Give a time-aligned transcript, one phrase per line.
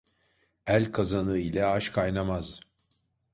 [0.67, 2.59] El kazanı ile aş kaynamaz.